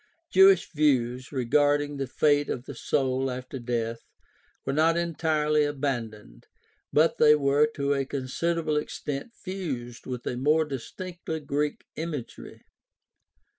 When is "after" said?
3.29-3.59